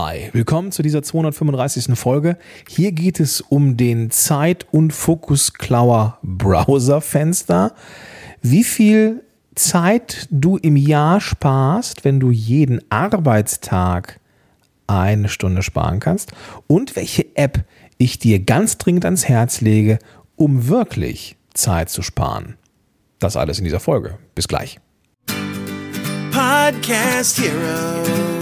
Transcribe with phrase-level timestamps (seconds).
[0.00, 1.98] Hi, willkommen zu dieser 235.
[1.98, 2.38] Folge.
[2.68, 7.74] Hier geht es um den Zeit- und Fokusklauer Browserfenster.
[8.40, 9.24] Wie viel
[9.56, 14.20] Zeit du im Jahr sparst, wenn du jeden Arbeitstag
[14.86, 16.30] eine Stunde sparen kannst
[16.68, 17.64] und welche App
[17.96, 19.98] ich dir ganz dringend ans Herz lege,
[20.36, 22.54] um wirklich Zeit zu sparen.
[23.18, 24.16] Das alles in dieser Folge.
[24.36, 24.78] Bis gleich.
[26.30, 28.37] Podcast Heroes.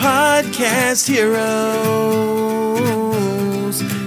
[0.00, 1.44] Podcast Heroes.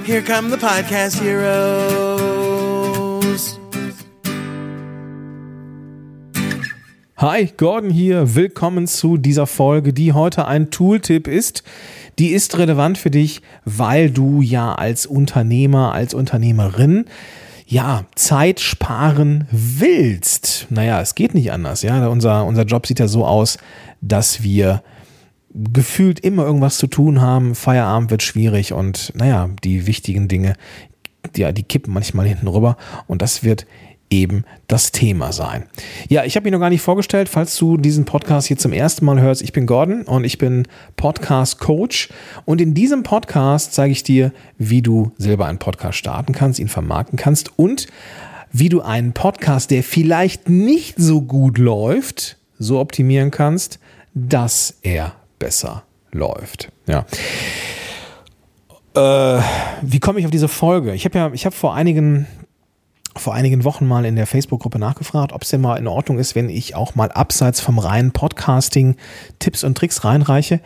[0.04, 2.34] Here come the Podcast Heroes.
[7.17, 8.34] Hi, Gordon hier.
[8.34, 11.62] Willkommen zu dieser Folge, die heute ein Tooltip ist.
[12.17, 17.05] Die ist relevant für dich, weil du ja als Unternehmer, als Unternehmerin
[17.67, 20.66] ja, Zeit sparen willst.
[20.72, 21.84] Naja, es geht nicht anders.
[21.84, 23.59] Ja, unser, unser Job sieht ja so aus,
[24.02, 24.81] dass wir
[25.53, 27.55] gefühlt immer irgendwas zu tun haben.
[27.55, 30.55] Feierabend wird schwierig und naja, die wichtigen Dinge,
[31.36, 33.66] die, die kippen manchmal hinten rüber und das wird
[34.09, 35.66] eben das Thema sein.
[36.08, 39.05] Ja, ich habe mich noch gar nicht vorgestellt, falls du diesen Podcast hier zum ersten
[39.05, 39.41] Mal hörst.
[39.41, 42.09] Ich bin Gordon und ich bin Podcast Coach
[42.45, 46.67] und in diesem Podcast zeige ich dir, wie du selber einen Podcast starten kannst, ihn
[46.67, 47.88] vermarkten kannst und
[48.52, 53.80] wie du einen Podcast, der vielleicht nicht so gut läuft, so optimieren kannst,
[54.13, 56.72] dass er besser läuft.
[56.88, 57.05] Ja.
[58.95, 59.41] Äh,
[59.81, 60.94] wie komme ich auf diese Folge?
[60.94, 62.27] Ich habe ja, ich habe vor einigen
[63.16, 66.33] vor einigen Wochen mal in der Facebook-Gruppe nachgefragt, ob es denn mal in Ordnung ist,
[66.33, 68.95] wenn ich auch mal abseits vom reinen Podcasting
[69.38, 70.61] Tipps und Tricks reinreiche.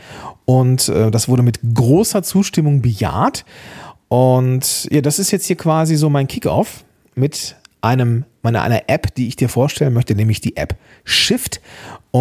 [0.45, 3.43] Und äh, das wurde mit großer Zustimmung bejaht.
[4.09, 9.13] Und ja, das ist jetzt hier quasi so mein Kickoff mit einem meiner einer App,
[9.15, 11.59] die ich dir vorstellen möchte, nämlich die App Shift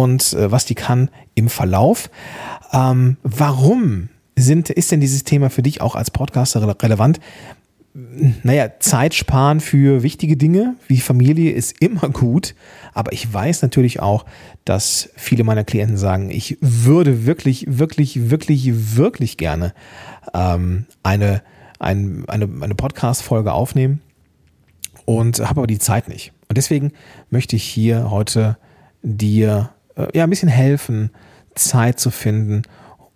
[0.03, 2.09] und äh, was die kann im Verlauf.
[2.71, 7.19] Ähm, warum sind, ist denn dieses Thema für dich auch als Podcaster relevant?
[8.43, 12.53] naja, Zeit sparen für wichtige Dinge wie Familie ist immer gut,
[12.93, 14.25] aber ich weiß natürlich auch,
[14.65, 19.73] dass viele meiner Klienten sagen, ich würde wirklich, wirklich, wirklich, wirklich gerne
[20.31, 21.41] ähm, eine,
[21.79, 24.01] ein, eine, eine Podcast-Folge aufnehmen
[25.05, 26.33] und habe aber die Zeit nicht.
[26.49, 26.91] Und deswegen
[27.31, 28.57] möchte ich hier heute
[29.01, 29.71] dir
[30.13, 31.11] ja ein bisschen helfen,
[31.55, 32.63] Zeit zu finden.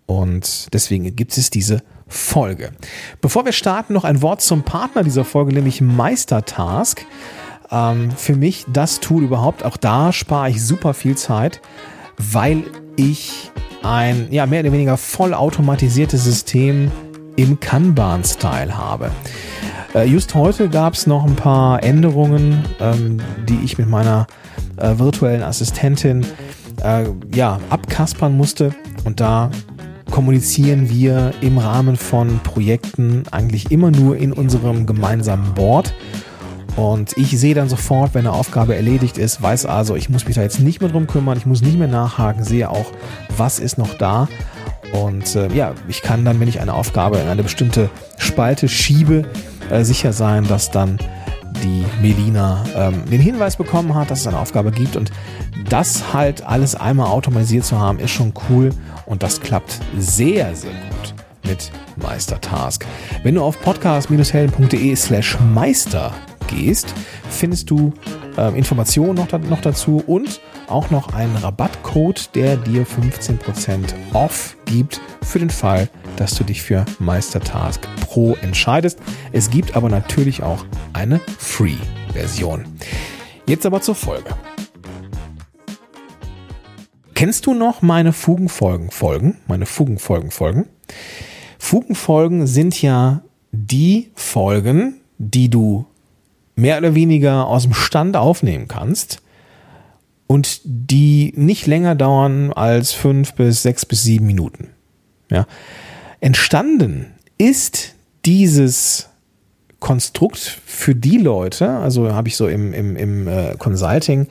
[0.06, 2.72] Und deswegen gibt es diese Folge.
[3.20, 7.04] Bevor wir starten, noch ein Wort zum Partner dieser Folge, nämlich Meistertask.
[7.70, 9.64] Ähm, für mich das Tool überhaupt.
[9.64, 11.62] Auch da spare ich super viel Zeit,
[12.18, 12.64] weil
[12.96, 13.50] ich
[13.82, 16.90] ein ja, mehr oder weniger vollautomatisiertes System
[17.36, 19.10] im Kanban-Style habe.
[19.94, 23.18] Äh, just heute gab es noch ein paar Änderungen, ähm,
[23.48, 24.26] die ich mit meiner
[24.76, 26.26] äh, virtuellen Assistentin
[26.82, 27.04] äh,
[27.34, 28.74] ja, abkaspern musste.
[29.04, 29.50] Und da
[30.10, 35.94] kommunizieren wir im Rahmen von Projekten eigentlich immer nur in unserem gemeinsamen Board.
[36.76, 40.36] Und ich sehe dann sofort, wenn eine Aufgabe erledigt ist, weiß also, ich muss mich
[40.36, 42.92] da jetzt nicht mehr drum kümmern, ich muss nicht mehr nachhaken, sehe auch,
[43.36, 44.28] was ist noch da.
[44.92, 49.24] Und äh, ja, ich kann dann, wenn ich eine Aufgabe in eine bestimmte Spalte schiebe,
[49.70, 50.98] äh, sicher sein, dass dann
[51.62, 54.96] die Melina ähm, den Hinweis bekommen hat, dass es eine Aufgabe gibt.
[54.96, 55.12] Und
[55.68, 58.70] das halt alles einmal automatisiert zu haben, ist schon cool.
[59.06, 61.14] Und das klappt sehr, sehr gut
[61.44, 62.86] mit Meistertask.
[63.22, 66.12] Wenn du auf podcast-helden.de slash meister
[66.46, 66.94] gehst,
[67.28, 67.92] findest du
[68.36, 75.00] äh, Informationen noch, noch dazu und auch noch einen Rabattcode, der dir 15% off gibt
[75.22, 78.98] für den Fall, dass du dich für Meistertask Pro entscheidest.
[79.32, 80.64] Es gibt aber natürlich auch
[81.02, 82.64] eine Free-Version.
[83.48, 84.36] Jetzt aber zur Folge.
[87.14, 89.38] Kennst du noch meine Fugenfolgen Folgen?
[89.48, 90.68] Meine Fugenfolgen Folgen?
[91.58, 95.86] Fugenfolgen sind ja die Folgen, die du
[96.54, 99.22] mehr oder weniger aus dem Stand aufnehmen kannst
[100.28, 104.68] und die nicht länger dauern als fünf bis sechs bis sieben Minuten.
[105.30, 105.46] Ja.
[106.20, 107.06] Entstanden
[107.38, 109.08] ist dieses
[109.82, 114.28] Konstrukt für die Leute, also habe ich so im, im, im äh, Consulting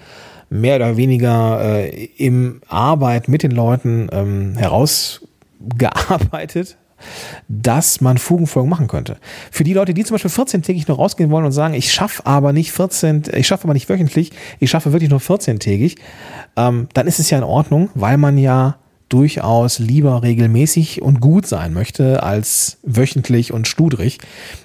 [0.49, 6.77] mehr oder weniger äh, im Arbeit mit den Leuten ähm, herausgearbeitet,
[7.49, 9.17] dass man Fugenfolgen machen könnte.
[9.51, 12.53] Für die Leute, die zum Beispiel 14-tägig nur rausgehen wollen und sagen, ich schaffe aber
[12.53, 15.97] nicht 14, ich schaffe aber nicht wöchentlich, ich schaffe wirklich nur 14-tägig,
[16.55, 18.77] ähm, dann ist es ja in Ordnung, weil man ja
[19.11, 24.19] durchaus lieber regelmäßig und gut sein möchte als wöchentlich und studrig.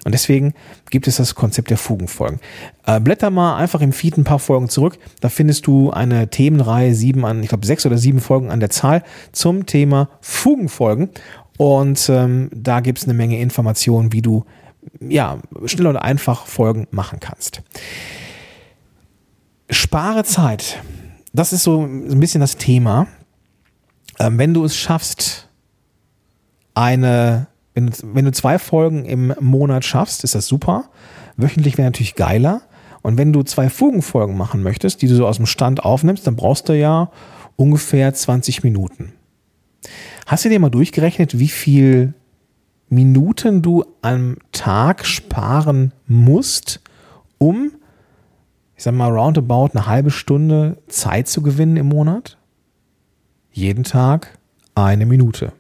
[0.05, 0.55] Und deswegen
[0.91, 2.41] gibt es das Konzept der Fugenfolgen.
[2.87, 4.99] Äh, blätter mal einfach im Feed ein paar Folgen zurück.
[5.21, 8.71] Da findest du eine Themenreihe, sieben an, ich glaube sechs oder sieben Folgen an der
[8.71, 9.03] Zahl
[9.33, 11.11] zum Thema Fugenfolgen.
[11.59, 14.45] Und ähm, da gibt es eine Menge Informationen, wie du
[15.01, 17.63] ja schnell und einfach Folgen machen kannst.
[19.71, 20.81] Spare Zeit.
[21.33, 23.09] Das ist so ein bisschen das Thema.
[24.19, 25.49] Ähm, wenn du es schaffst,
[26.75, 30.91] eine, wenn, wenn du zwei Folgen im Monat schaffst, ist das super.
[31.37, 32.63] Wöchentlich wäre natürlich geiler.
[33.03, 36.37] Und wenn du zwei Fugenfolgen machen möchtest, die du so aus dem Stand aufnimmst, dann
[36.37, 37.11] brauchst du ja
[37.57, 39.13] ungefähr 20 Minuten.
[40.27, 42.15] Hast du dir mal durchgerechnet, wie viel
[42.89, 46.81] Minuten du am Tag sparen musst,
[47.39, 47.73] um,
[48.77, 52.39] ich sag mal, roundabout eine halbe Stunde Zeit zu gewinnen im Monat?
[53.57, 54.39] Jeden Tag
[54.75, 55.55] eine Minute.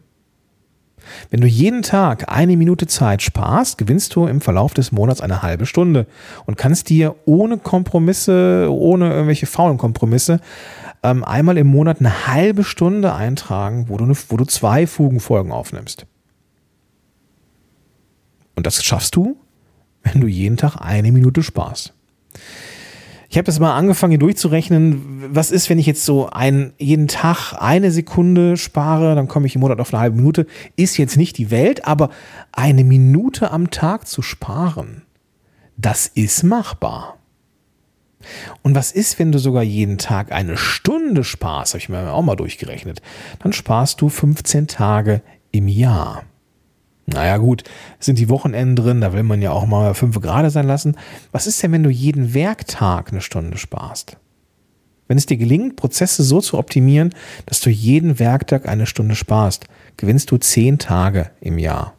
[1.31, 5.41] Wenn du jeden Tag eine Minute Zeit sparst, gewinnst du im Verlauf des Monats eine
[5.41, 6.07] halbe Stunde
[6.45, 10.41] und kannst dir ohne Kompromisse, ohne irgendwelche faulen Kompromisse
[11.03, 15.51] ähm, einmal im Monat eine halbe Stunde eintragen, wo du, eine, wo du zwei Fugenfolgen
[15.51, 16.05] aufnimmst.
[18.57, 19.39] Und das schaffst du,
[20.03, 21.95] wenn du jeden Tag eine Minute sparst.
[23.29, 25.35] Ich habe das mal angefangen hier durchzurechnen.
[25.35, 29.55] Was ist, wenn ich jetzt so ein, jeden Tag eine Sekunde spare, dann komme ich
[29.55, 30.47] im Monat auf eine halbe Minute.
[30.77, 32.11] Ist jetzt nicht die Welt, aber
[32.53, 35.03] eine Minute am Tag zu sparen,
[35.77, 37.19] das ist machbar.
[38.63, 41.75] Und was ist, wenn du sogar jeden Tag eine Stunde sparst?
[41.75, 43.03] Habe ich mir auch mal durchgerechnet.
[43.41, 45.23] Dann sparst du 15 Tage
[45.53, 46.25] im Jahr.
[47.07, 47.63] Naja, gut,
[48.01, 50.97] sind die Wochenenden drin, da will man ja auch mal fünf Grad sein lassen.
[51.31, 54.17] Was ist denn, wenn du jeden Werktag eine Stunde sparst?
[55.07, 57.15] Wenn es dir gelingt, Prozesse so zu optimieren,
[57.47, 59.67] dass du jeden Werktag eine Stunde sparst,
[59.97, 61.95] gewinnst du zehn Tage im Jahr.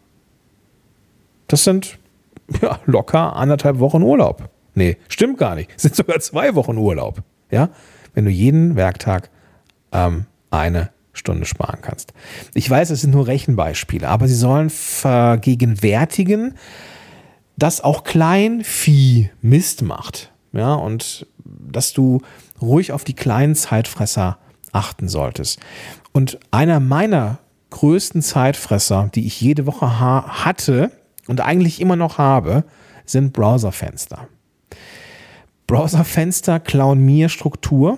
[1.48, 1.98] Das sind
[2.62, 4.50] ja, locker anderthalb Wochen Urlaub.
[4.76, 5.74] Nee, stimmt gar nicht.
[5.74, 7.24] Das sind sogar zwei Wochen Urlaub.
[7.50, 7.70] Ja,
[8.14, 9.30] wenn du jeden Werktag
[9.94, 12.14] ähm, eine Stunde sparen kannst.
[12.54, 16.56] Ich weiß, es sind nur Rechenbeispiele, aber sie sollen vergegenwärtigen,
[17.58, 20.32] dass auch Kleinvieh Mist macht.
[20.54, 22.22] Ja, und dass du
[22.62, 24.38] ruhig auf die kleinen Zeitfresser
[24.72, 25.60] achten solltest.
[26.14, 30.92] Und einer meiner größten Zeitfresser, die ich jede Woche ha hatte
[31.28, 32.64] und eigentlich immer noch habe,
[33.06, 34.28] sind Browserfenster.
[35.68, 37.98] Browserfenster klauen mir Struktur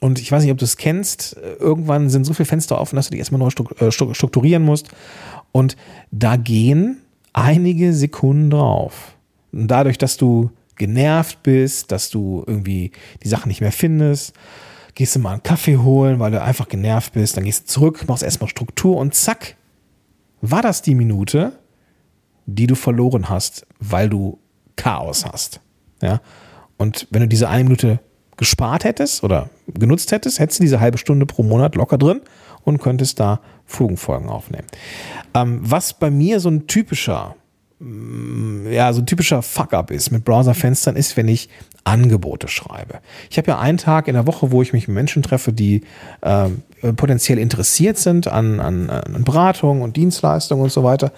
[0.00, 3.08] und ich weiß nicht, ob du es kennst, irgendwann sind so viele Fenster offen, dass
[3.08, 3.48] du die erstmal neu
[3.80, 4.88] äh, strukturieren musst.
[5.50, 5.76] Und
[6.10, 6.98] da gehen
[7.32, 9.16] einige Sekunden drauf.
[9.52, 12.92] Und dadurch, dass du genervt bist, dass du irgendwie
[13.24, 14.34] die Sachen nicht mehr findest,
[14.94, 18.04] gehst du mal einen Kaffee holen, weil du einfach genervt bist, dann gehst du zurück,
[18.06, 19.56] machst erstmal Struktur und zack,
[20.40, 21.58] war das die Minute,
[22.46, 24.38] die du verloren hast, weil du
[24.76, 25.60] Chaos hast.
[26.00, 26.20] Ja.
[26.76, 28.00] Und wenn du diese eine Minute
[28.36, 32.20] gespart hättest oder genutzt hättest, hättest du diese halbe Stunde pro Monat locker drin
[32.64, 34.66] und könntest da Fugenfolgen aufnehmen.
[35.34, 37.36] Ähm, was bei mir so ein typischer,
[37.78, 41.48] mm, ja, so ein typischer Fuck-up ist mit Browserfenstern, ist, wenn ich
[41.84, 43.00] Angebote schreibe.
[43.30, 45.82] Ich habe ja einen Tag in der Woche, wo ich mich mit Menschen treffe, die
[46.20, 46.48] äh,
[46.92, 51.12] potenziell interessiert sind an, an, an Beratung und Dienstleistungen und so weiter.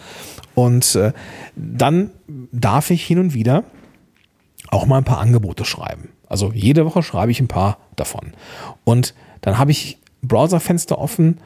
[0.55, 1.13] Und äh,
[1.57, 2.11] dann
[2.53, 3.65] darf ich hin und wieder
[4.69, 6.11] auch mal ein paar Angebote schreiben.
[6.31, 8.33] Also jede Woche schreibe ich ein paar davon.
[8.85, 11.39] Und dann habe ich Browserfenster offen,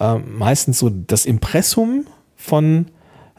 [0.00, 2.06] äh, meistens so das Impressum
[2.36, 2.86] von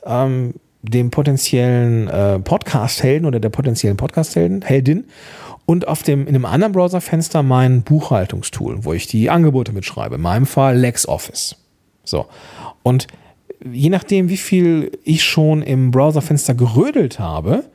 [0.06, 5.06] ähm, dem potenziellen äh, Podcast-Helden oder der potenziellen Podcast-Heldin
[5.66, 10.16] und auf dem, in einem anderen Browserfenster mein Buchhaltungstool, wo ich die Angebote mitschreibe.
[10.16, 11.56] In meinem Fall LexOffice.
[12.04, 12.26] So.
[12.84, 13.08] Und
[13.72, 17.66] je nachdem, wie viel ich schon im Browserfenster gerödelt habe,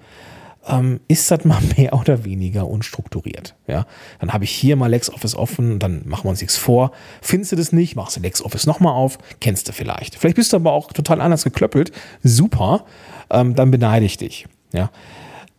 [0.67, 3.55] ähm, ist das mal mehr oder weniger unstrukturiert.
[3.67, 3.87] Ja,
[4.21, 6.93] dann habe ich hier mal LexOffice offen, dann machen wir uns nichts vor.
[7.21, 10.17] Findest du das nicht, machst du LexOffice nochmal auf, kennst du vielleicht.
[10.17, 11.93] Vielleicht bist du aber auch total anders geklöppelt.
[12.23, 12.85] Super,
[13.31, 14.47] ähm, dann beneide ich dich.
[14.73, 14.91] Ja,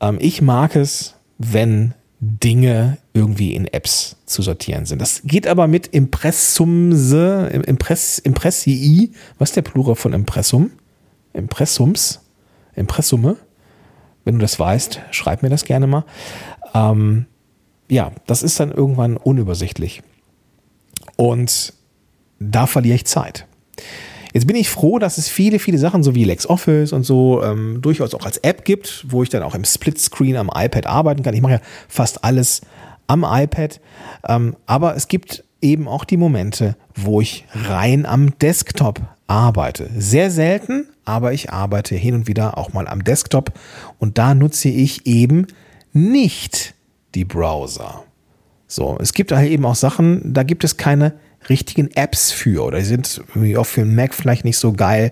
[0.02, 5.00] ähm, ich mag es, wenn Dinge irgendwie in Apps zu sortieren sind.
[5.00, 10.72] Das geht aber mit Impressumse, Impress, Impressii, was ist der Plural von Impressum?
[11.34, 12.22] Impressums?
[12.76, 13.38] Impressumme?
[14.26, 16.04] Wenn du das weißt, schreib mir das gerne mal.
[16.74, 17.28] Ähm,
[17.90, 20.02] ja, das ist dann irgendwann unübersichtlich.
[21.16, 21.74] Und
[22.40, 23.48] da verliere ich Zeit.
[24.34, 27.80] Jetzt bin ich froh, dass es viele, viele Sachen, so wie LexOffice und so, ähm,
[27.82, 31.34] durchaus auch als App gibt, wo ich dann auch im Splitscreen am iPad arbeiten kann.
[31.34, 32.60] Ich mache ja fast alles
[33.08, 33.80] am iPad.
[34.28, 39.90] Ähm, aber es gibt eben auch die Momente, wo ich rein am Desktop arbeite.
[39.98, 43.52] Sehr selten, aber ich arbeite hin und wieder auch mal am Desktop
[44.00, 45.48] und da nutze ich eben
[45.94, 46.74] nicht
[47.16, 48.04] die Browser.
[48.68, 51.14] So, es gibt halt eben auch Sachen, da gibt es keine
[51.50, 53.22] richtigen Apps für oder die sind
[53.58, 55.12] auch für den Mac vielleicht nicht so geil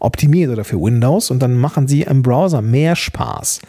[0.00, 3.60] optimiert oder für Windows und dann machen sie im Browser mehr Spaß.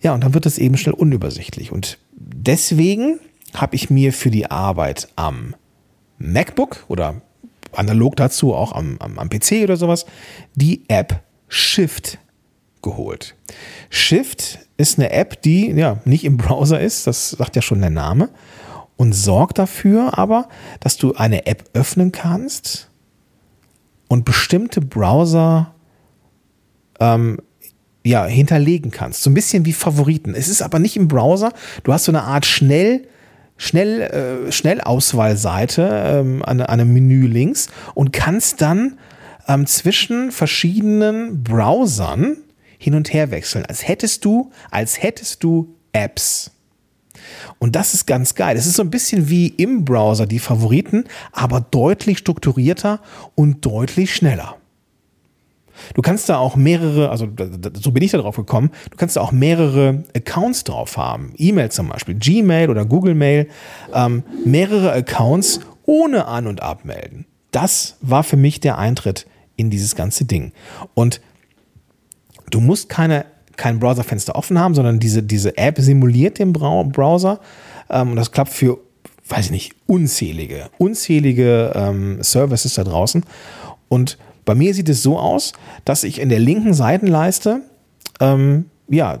[0.00, 3.18] Ja, und dann wird es eben schnell unübersichtlich und deswegen
[3.54, 5.54] habe ich mir für die Arbeit am
[6.18, 7.20] MacBook oder
[7.74, 10.06] analog dazu auch am, am, am PC oder sowas
[10.54, 12.18] die App Shift
[12.82, 13.34] geholt.
[13.90, 17.90] Shift ist eine App, die ja nicht im Browser ist, das sagt ja schon der
[17.90, 18.30] Name,
[18.96, 20.48] und sorgt dafür aber,
[20.80, 22.90] dass du eine App öffnen kannst
[24.08, 25.74] und bestimmte Browser
[27.00, 27.38] ähm,
[28.04, 29.22] ja, hinterlegen kannst.
[29.22, 30.34] So ein bisschen wie Favoriten.
[30.34, 31.52] Es ist aber nicht im Browser.
[31.84, 33.06] Du hast so eine Art Schnell-
[33.62, 38.98] Schnell, äh, Schnellauswahlseite ähm, an, an einem Menü links und kannst dann
[39.46, 42.38] ähm, zwischen verschiedenen Browsern
[42.76, 46.50] hin und her wechseln, als hättest du, als hättest du Apps.
[47.60, 48.56] Und das ist ganz geil.
[48.56, 52.98] Es ist so ein bisschen wie im Browser die Favoriten, aber deutlich strukturierter
[53.36, 54.56] und deutlich schneller.
[55.94, 57.28] Du kannst da auch mehrere, also
[57.74, 61.34] so bin ich da drauf gekommen, du kannst da auch mehrere Accounts drauf haben.
[61.36, 63.48] E-Mail zum Beispiel, Gmail oder Google Mail,
[63.94, 67.26] ähm, mehrere Accounts ohne An- und Abmelden.
[67.50, 70.52] Das war für mich der Eintritt in dieses ganze Ding.
[70.94, 71.20] Und
[72.50, 77.40] du musst keine, kein Browserfenster offen haben, sondern diese, diese App simuliert den Browser.
[77.90, 78.78] Ähm, und das klappt für,
[79.28, 83.24] weiß ich nicht, unzählige, unzählige ähm, Services da draußen.
[83.88, 85.52] Und bei mir sieht es so aus,
[85.84, 87.62] dass ich in der linken Seitenleiste,
[88.20, 89.20] ähm, ja,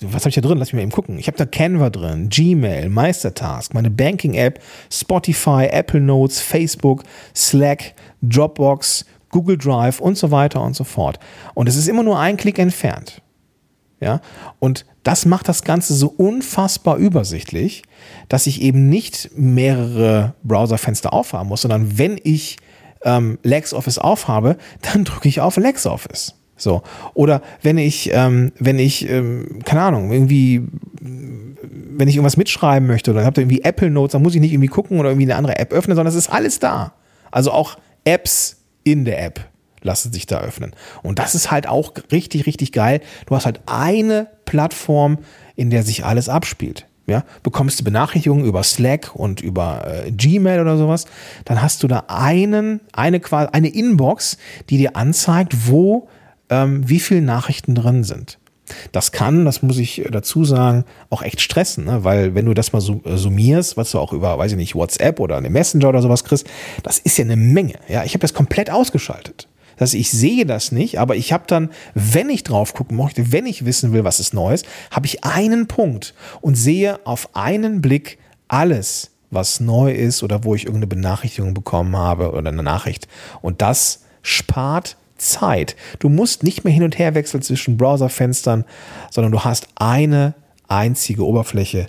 [0.00, 0.58] was habe ich da drin?
[0.58, 1.18] Lass mich mal eben gucken.
[1.18, 7.04] Ich habe da Canva drin, Gmail, Meistertask, meine Banking-App, Spotify, Apple Notes, Facebook,
[7.34, 11.18] Slack, Dropbox, Google Drive und so weiter und so fort.
[11.54, 13.20] Und es ist immer nur ein Klick entfernt.
[14.00, 14.20] Ja,
[14.58, 17.84] und das macht das Ganze so unfassbar übersichtlich,
[18.28, 22.56] dass ich eben nicht mehrere Browserfenster aufhaben muss, sondern wenn ich
[23.04, 24.56] ähm, LexOffice aufhabe,
[24.92, 26.34] dann drücke ich auf LexOffice.
[26.56, 26.82] So.
[27.14, 30.62] Oder wenn ich, ähm, wenn ich, ähm, keine Ahnung, irgendwie,
[31.00, 34.52] wenn ich irgendwas mitschreiben möchte oder habe da irgendwie Apple Notes, dann muss ich nicht
[34.52, 36.92] irgendwie gucken oder irgendwie eine andere App öffnen, sondern es ist alles da.
[37.30, 39.40] Also auch Apps in der App
[39.82, 40.72] lassen sich da öffnen.
[41.02, 43.00] Und das ist halt auch richtig, richtig geil.
[43.26, 45.18] Du hast halt eine Plattform,
[45.56, 50.60] in der sich alles abspielt ja, bekommst du Benachrichtigungen über Slack und über äh, Gmail
[50.60, 51.06] oder sowas,
[51.44, 54.38] dann hast du da einen, eine, eine Inbox,
[54.70, 56.08] die dir anzeigt, wo,
[56.48, 58.38] ähm, wie viele Nachrichten drin sind.
[58.92, 62.02] Das kann, das muss ich dazu sagen, auch echt stressen, ne?
[62.02, 65.20] weil wenn du das mal äh, summierst, was du auch über, weiß ich nicht, WhatsApp
[65.20, 66.46] oder eine Messenger oder sowas kriegst,
[66.82, 67.74] das ist ja eine Menge.
[67.88, 69.48] Ja, ich habe das komplett ausgeschaltet.
[69.76, 73.32] Das heißt, ich sehe das nicht, aber ich habe dann, wenn ich drauf gucken möchte,
[73.32, 77.80] wenn ich wissen will, was ist Neues, habe ich einen Punkt und sehe auf einen
[77.80, 83.08] Blick alles, was neu ist oder wo ich irgendeine Benachrichtigung bekommen habe oder eine Nachricht.
[83.42, 85.76] Und das spart Zeit.
[85.98, 88.64] Du musst nicht mehr hin und her wechseln zwischen Browserfenstern,
[89.10, 90.34] sondern du hast eine
[90.68, 91.88] einzige Oberfläche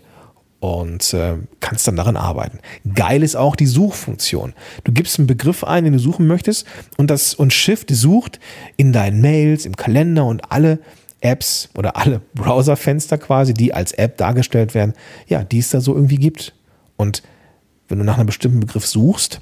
[0.65, 2.60] und äh, kannst dann daran arbeiten.
[2.93, 4.53] Geil ist auch die Suchfunktion.
[4.84, 6.65] Du gibst einen Begriff ein, den du suchen möchtest
[6.98, 8.39] und das und Shift sucht
[8.75, 10.79] in deinen Mails, im Kalender und alle
[11.22, 14.93] Apps oder alle Browserfenster quasi, die als App dargestellt werden,
[15.27, 16.55] ja, die es da so irgendwie gibt.
[16.98, 17.22] Und
[17.88, 19.41] wenn du nach einem bestimmten Begriff suchst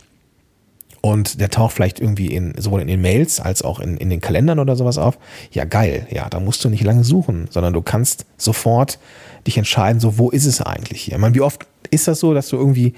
[1.06, 4.22] und der taucht vielleicht irgendwie in, sowohl in den Mails als auch in, in den
[4.22, 5.20] Kalendern oder sowas auf,
[5.52, 9.00] ja geil, ja, da musst du nicht lange suchen, sondern du kannst sofort
[9.46, 11.16] dich entscheiden, so wo ist es eigentlich hier?
[11.16, 12.94] Ich meine, wie oft ist das so, dass du irgendwie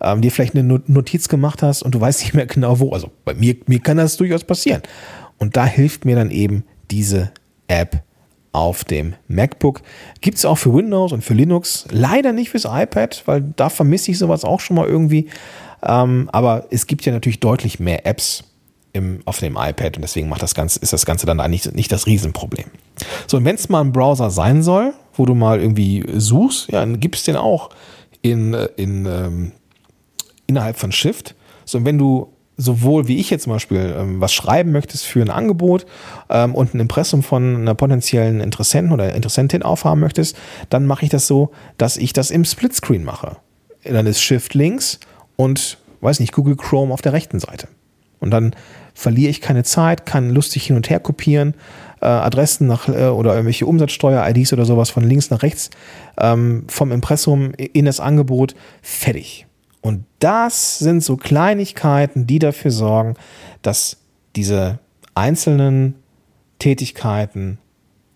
[0.00, 2.92] ähm, dir vielleicht eine Notiz gemacht hast und du weißt nicht mehr genau wo?
[2.92, 4.80] Also bei mir, mir kann das durchaus passieren.
[5.36, 7.32] Und da hilft mir dann eben diese
[7.68, 8.02] App
[8.52, 9.80] auf dem MacBook.
[10.20, 11.86] Gibt es auch für Windows und für Linux.
[11.90, 15.28] Leider nicht fürs iPad, weil da vermisse ich sowas auch schon mal irgendwie.
[15.82, 18.44] Ähm, aber es gibt ja natürlich deutlich mehr Apps
[18.92, 21.90] im, auf dem iPad und deswegen macht das Ganze, ist das Ganze dann eigentlich nicht
[21.90, 22.66] das Riesenproblem.
[23.26, 26.80] So, und wenn es mal ein Browser sein soll, wo du mal irgendwie suchst, ja,
[26.80, 27.70] dann gibt es den auch
[28.20, 29.52] in, in, ähm,
[30.46, 31.34] innerhalb von Shift.
[31.64, 35.20] So, und wenn du sowohl wie ich jetzt zum Beispiel ähm, was schreiben möchtest für
[35.20, 35.86] ein Angebot
[36.30, 40.36] ähm, und ein Impressum von einer potenziellen Interessenten oder Interessentin aufhaben möchtest,
[40.70, 43.36] dann mache ich das so, dass ich das im Splitscreen mache.
[43.84, 45.00] Dann ist Shift links
[45.36, 47.68] und, weiß nicht, Google Chrome auf der rechten Seite.
[48.20, 48.54] Und dann
[48.94, 51.54] verliere ich keine Zeit, kann lustig hin und her kopieren,
[52.00, 55.70] äh, Adressen nach äh, oder irgendwelche Umsatzsteuer-IDs oder sowas von links nach rechts
[56.20, 59.46] ähm, vom Impressum in das Angebot fertig.
[59.82, 63.14] Und das sind so Kleinigkeiten, die dafür sorgen,
[63.60, 63.98] dass
[64.36, 64.78] diese
[65.14, 65.96] einzelnen
[66.58, 67.58] Tätigkeiten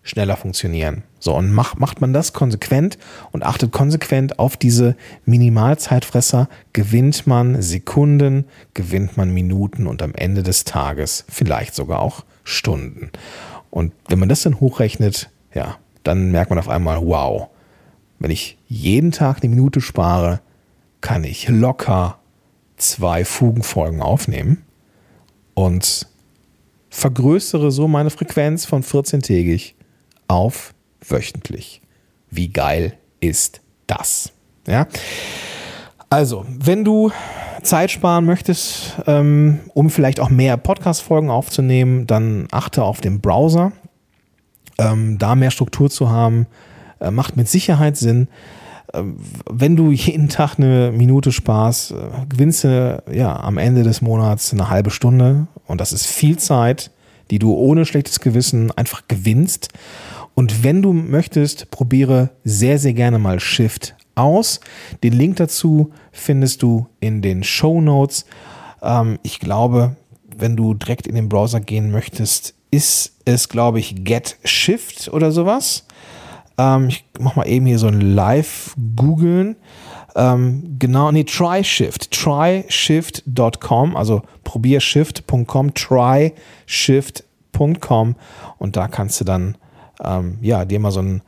[0.01, 1.03] schneller funktionieren.
[1.19, 2.97] So, und macht, macht man das konsequent
[3.31, 4.95] und achtet konsequent auf diese
[5.25, 12.23] Minimalzeitfresser, gewinnt man Sekunden, gewinnt man Minuten und am Ende des Tages vielleicht sogar auch
[12.45, 13.11] Stunden.
[13.69, 17.49] Und wenn man das dann hochrechnet, ja, dann merkt man auf einmal, wow,
[18.19, 20.39] wenn ich jeden Tag eine Minute spare,
[21.01, 22.19] kann ich locker
[22.77, 24.63] zwei Fugenfolgen aufnehmen
[25.53, 26.07] und
[26.89, 29.73] vergrößere so meine Frequenz von 14-tägig
[30.27, 31.81] auf wöchentlich.
[32.29, 34.31] Wie geil ist das?
[34.67, 34.87] Ja.
[36.09, 37.11] Also, wenn du
[37.63, 43.71] Zeit sparen möchtest, ähm, um vielleicht auch mehr Podcast-Folgen aufzunehmen, dann achte auf den Browser.
[44.77, 46.45] Ähm, da mehr Struktur zu haben,
[46.99, 48.27] äh, macht mit Sicherheit Sinn.
[48.93, 49.17] Ähm,
[49.49, 51.95] wenn du jeden Tag eine Minute sparst, äh,
[52.29, 56.91] gewinnst du ja am Ende des Monats eine halbe Stunde und das ist viel Zeit,
[57.29, 59.69] die du ohne schlechtes Gewissen einfach gewinnst.
[60.33, 64.59] Und wenn du möchtest, probiere sehr, sehr gerne mal Shift aus.
[65.03, 68.25] Den Link dazu findest du in den Show Notes.
[68.81, 69.95] Ähm, ich glaube,
[70.37, 75.31] wenn du direkt in den Browser gehen möchtest, ist es, glaube ich, Get Shift oder
[75.31, 75.85] sowas.
[76.57, 79.55] Ähm, ich mach mal eben hier so ein Live googeln.
[80.15, 82.11] Ähm, genau, nee, TryShift.
[82.11, 88.15] TryShift.com, also probiershift.com, tryshift.com
[88.57, 89.57] und da kannst du dann
[90.03, 91.21] ähm, ja, dir mal so einen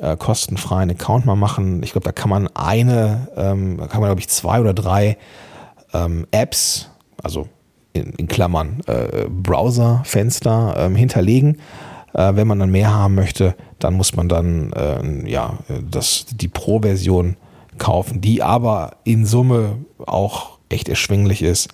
[0.00, 1.82] äh, kostenfreien Account mal machen.
[1.82, 5.16] Ich glaube, da kann man eine, ähm, da kann man, glaube ich, zwei oder drei
[5.92, 6.90] ähm, Apps,
[7.22, 7.48] also
[7.92, 11.60] in, in Klammern äh, Browserfenster ähm, hinterlegen.
[12.14, 15.58] Äh, wenn man dann mehr haben möchte, dann muss man dann äh, ja,
[15.90, 17.36] das, die Pro-Version
[17.78, 21.68] kaufen, die aber in Summe auch echt erschwinglich ist.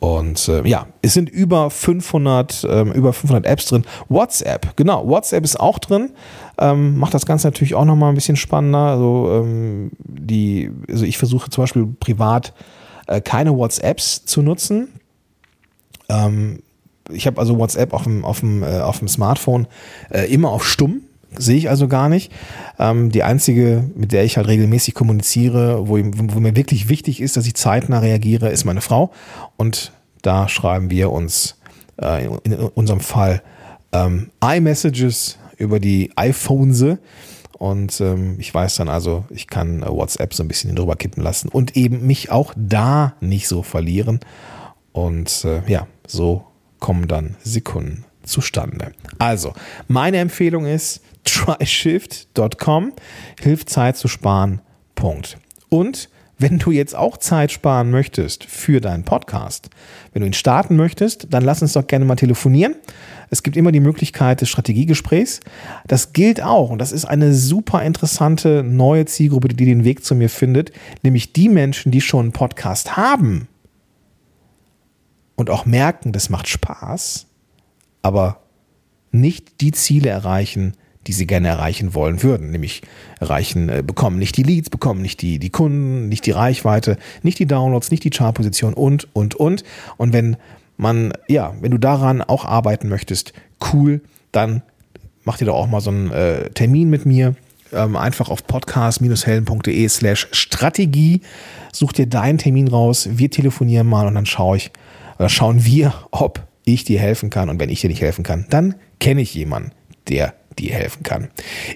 [0.00, 3.84] Und äh, ja, es sind über 500, ähm, über 500 Apps drin.
[4.08, 6.10] WhatsApp, genau, WhatsApp ist auch drin.
[6.58, 8.78] Ähm, macht das Ganze natürlich auch nochmal ein bisschen spannender.
[8.78, 12.54] Also, ähm, die, also ich versuche zum Beispiel privat
[13.08, 15.00] äh, keine WhatsApps zu nutzen.
[16.08, 16.62] Ähm,
[17.10, 19.66] ich habe also WhatsApp auf dem, auf dem, äh, auf dem Smartphone
[20.10, 21.02] äh, immer auf stumm.
[21.36, 22.32] Sehe ich also gar nicht.
[22.78, 27.36] Ähm, die einzige, mit der ich halt regelmäßig kommuniziere, wo, wo mir wirklich wichtig ist,
[27.36, 29.10] dass ich zeitnah reagiere, ist meine Frau.
[29.56, 31.58] Und da schreiben wir uns
[32.00, 33.42] äh, in, in, unserem Fall
[33.92, 36.98] ähm, iMessages über die iPhones.
[37.58, 41.22] Und ähm, ich weiß dann also, ich kann äh, WhatsApp so ein bisschen drüber kippen
[41.22, 44.20] lassen und eben mich auch da nicht so verlieren.
[44.92, 46.44] Und äh, ja, so
[46.78, 48.92] kommen dann Sekunden zustande.
[49.18, 49.52] Also,
[49.86, 52.92] meine Empfehlung ist tryshift.com,
[53.40, 54.60] hilft Zeit zu sparen.
[54.94, 55.38] Punkt.
[55.68, 59.70] Und wenn du jetzt auch Zeit sparen möchtest für deinen Podcast,
[60.12, 62.76] wenn du ihn starten möchtest, dann lass uns doch gerne mal telefonieren.
[63.30, 65.40] Es gibt immer die Möglichkeit des Strategiegesprächs.
[65.86, 70.14] Das gilt auch, und das ist eine super interessante neue Zielgruppe, die den Weg zu
[70.14, 70.70] mir findet,
[71.02, 73.48] nämlich die Menschen, die schon einen Podcast haben
[75.38, 77.26] und auch merken, das macht Spaß,
[78.02, 78.40] aber
[79.12, 80.74] nicht die Ziele erreichen,
[81.06, 82.50] die sie gerne erreichen wollen würden.
[82.50, 82.82] Nämlich
[83.20, 87.38] erreichen, äh, bekommen nicht die Leads, bekommen nicht die, die Kunden, nicht die Reichweite, nicht
[87.38, 89.62] die Downloads, nicht die Chartposition und, und, und.
[89.96, 90.36] Und wenn
[90.76, 93.32] man, ja, wenn du daran auch arbeiten möchtest,
[93.72, 94.00] cool,
[94.32, 94.62] dann
[95.22, 97.36] mach dir doch auch mal so einen äh, Termin mit mir.
[97.72, 101.20] Ähm, einfach auf podcast-helden.de slash Strategie.
[101.72, 103.08] Such dir deinen Termin raus.
[103.12, 104.72] Wir telefonieren mal und dann schaue ich,
[105.18, 107.48] oder schauen wir, ob ich dir helfen kann.
[107.48, 109.72] Und wenn ich dir nicht helfen kann, dann kenne ich jemanden,
[110.08, 111.28] der dir helfen kann.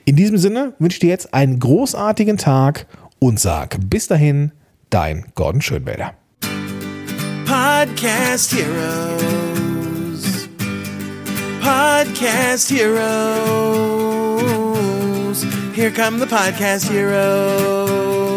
[0.04, 2.86] In diesem Sinne wünsche ich dir jetzt einen großartigen Tag
[3.18, 4.52] und sag bis dahin,
[4.90, 6.14] dein Gordon Schönwälder.
[7.46, 10.48] Podcast Heroes.
[11.60, 12.92] Podcast Heroes.
[15.74, 18.31] Here come the Podcast Heroes.